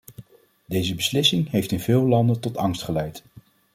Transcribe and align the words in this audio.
Deze 0.67 0.95
beslissing 0.95 1.49
heeft 1.49 1.71
in 1.71 1.79
veel 1.79 2.07
landen 2.07 2.39
tot 2.39 2.57
angst 2.57 2.83
geleid. 2.83 3.23